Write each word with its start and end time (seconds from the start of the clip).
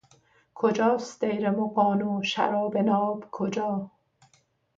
کجاست 0.53 1.23
دیر 1.23 1.49
مغان 1.49 2.01
و 2.01 2.23
شراب 2.23 2.77
ناب 2.77 3.25
کجا 3.31 3.91